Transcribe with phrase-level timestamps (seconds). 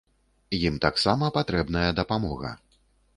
[0.69, 2.55] Ім таксама патрэбная дапамога.